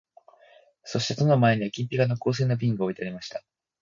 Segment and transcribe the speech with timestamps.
[0.83, 3.43] そして戸の前には金ピカの香水の瓶が置いてありました